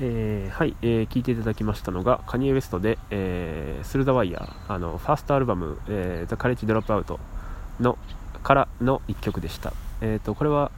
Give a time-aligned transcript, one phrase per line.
[0.00, 7.18] えー、はい、えー、聞いていただきましたのが、カニエ・ウェストで、えー、スル・ザ・ワイヤー、あの、ファーストアルバム、えー、ザ・カレッジ・ドロップアウト
[7.80, 7.98] の、
[8.44, 9.72] からの一曲でした。
[10.00, 10.70] えっ、ー、と、これは、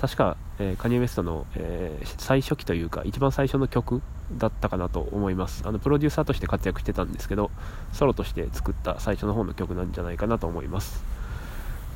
[0.00, 4.02] 確か、えー、カニエ・ウェストの、えー、最初期というか、一番最初の曲
[4.38, 5.64] だったかなと思います。
[5.66, 7.50] あの、プロデューサーとして活躍してたんですけど、
[7.92, 11.02] ソロとして作った最初の方の曲なんじゃないかなと思います。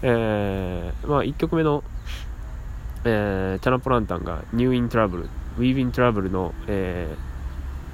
[0.03, 1.85] えー、まあ、1曲目の、
[3.05, 5.23] えー、チャラポランタンがニューイントラブル、
[5.59, 7.15] ウィービントラブルの、え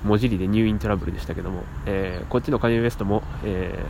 [0.04, 3.84] ー、文字入りでニューイントラブルでしたけども、えー、こっちのカニ・ウエストも、え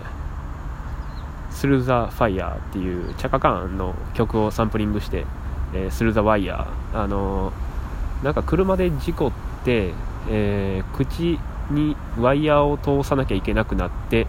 [1.50, 5.26] ー、スルーザ・ファイヤーっていうチャカカーンの曲をサンプリングして、
[5.74, 9.32] えー、スルーザ・ワイヤー、あのー、なんか車で事故っ
[9.64, 9.92] て、
[10.28, 11.38] えー、口
[11.70, 14.26] にワイヤーを通さなきゃいけなくなって、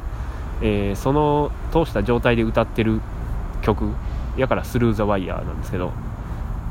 [0.62, 3.02] えー、その通した状態で歌ってる
[3.62, 3.86] 曲
[4.38, 5.94] やからスルーザ・ワイヤーなんですけど、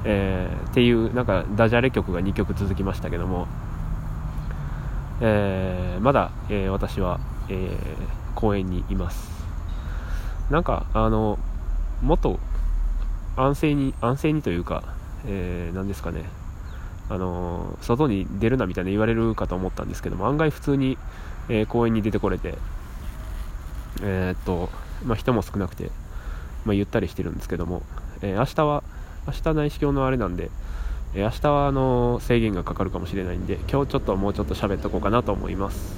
[0.05, 3.47] えー、っていうなんかダジャレ曲が2曲続きましたけども、
[5.21, 7.77] えー、まだ、えー、私は、え
[8.35, 9.29] 公園にいます。
[10.51, 11.39] なんかあの
[12.03, 12.39] もっと
[13.37, 14.85] 安静に安静にというか、
[15.27, 16.25] えー、ですかね。
[17.09, 20.97] あの外に出るなみたいな言われるかと思ったんですけども案外普通に、
[21.49, 22.55] え公園に出てこれて
[24.03, 24.71] えっと
[25.05, 25.91] まあ、人も少なくて、
[26.65, 27.83] まあ、ゆったりしてるんですけども、
[28.23, 28.85] え明日は
[29.27, 30.51] 明日内視鏡のあれなんで、
[31.15, 35.95] え明日はあの制限がかかるかもしれないんで今日ちょっともうちょっと喋っとこうかなと思います。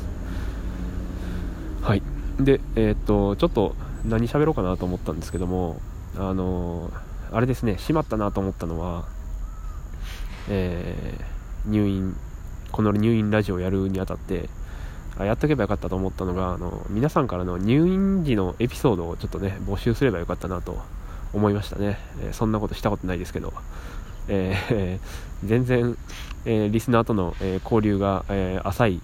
[1.83, 2.03] はい。
[2.41, 5.81] でえー、っとちょっと何喋ろうかなと思ったんですけども
[6.17, 6.91] あの
[7.31, 9.05] あれですねしまったなと思ったのは
[10.49, 12.17] えー、入院
[12.73, 14.49] この入院ラジオをやるにあたって
[15.19, 20.79] あやっとけばよかったと思ったのがあの皆さんからの入院時のエピソードをちょっとね募集すればよかったなと
[21.33, 23.53] 思いましたね、え、そんなことしたことないですけど、
[24.29, 25.97] えー、 全然、
[26.45, 29.01] え、リスナーとの、え交流が、え浅い、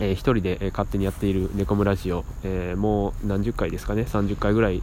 [0.00, 4.02] えー、一人で、え勝手にやっているネコムラジオ、えもう何十回ですかね。
[4.02, 4.82] 30回ぐらい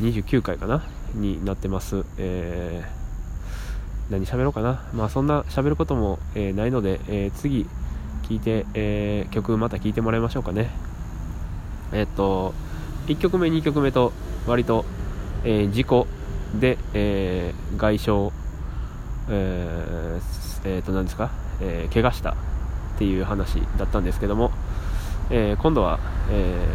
[0.00, 0.82] 29回かな
[1.14, 2.84] になってます、え
[4.10, 4.82] 何喋ろうかな。
[4.94, 7.66] まあそんな喋ることも、えないので、え次
[8.28, 10.70] 聞いて、えー曲また聴いてもらいましょうかね。
[11.92, 12.54] えっと
[13.06, 14.12] 1曲目2曲目と
[14.46, 14.84] 割と
[15.44, 16.06] えー、事故
[16.54, 18.10] で、えー、外傷、
[19.30, 22.34] えーえー、と何ですか、えー、怪我したっ
[22.98, 24.50] ていう話だったんですけども、
[25.30, 26.00] えー、今度は、
[26.30, 26.66] え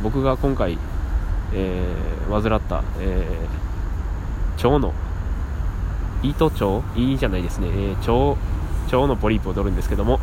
[0.00, 0.78] ー、僕が今回、
[1.54, 4.92] えー、患った、えー、腸の
[6.22, 8.38] 糸腸胃じゃないですね、えー、腸
[8.86, 10.20] 腸のポリープを取るんですけども、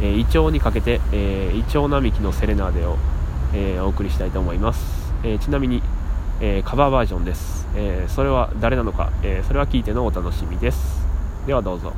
[0.00, 2.96] えー、胃腸にかけて、えー、胃腸並木のセレナーデを、
[3.54, 5.82] えー、お送りしたいと思います、えー、ちなみに
[6.40, 11.06] えー、カバーバージョンです、えー、それは誰なのか、えー、それは聞いてのお楽しみです。
[11.46, 11.92] ではどうぞ。